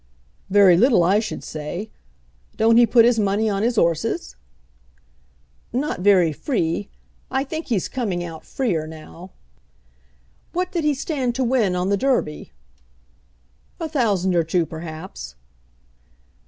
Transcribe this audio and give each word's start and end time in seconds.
"Very 0.49 0.77
little 0.77 1.03
I 1.03 1.19
should 1.19 1.43
say. 1.43 1.91
Don't 2.57 2.77
he 2.77 2.87
put 2.87 3.05
his 3.05 3.19
money 3.19 3.47
on 3.47 3.61
his 3.61 3.77
'orses?" 3.77 4.35
"Not 5.71 5.99
very 5.99 6.31
free. 6.33 6.89
I 7.29 7.43
think 7.43 7.67
he's 7.67 7.87
coming 7.87 8.23
out 8.23 8.43
freer 8.43 8.87
now." 8.87 9.29
"What 10.53 10.71
did 10.71 10.83
he 10.85 10.95
stand 10.95 11.35
to 11.35 11.43
win 11.43 11.75
on 11.75 11.89
the 11.89 11.97
Derby?" 11.97 12.51
"A 13.79 13.87
thousand 13.87 14.35
or 14.35 14.43
two 14.43 14.65
perhaps." 14.65 15.35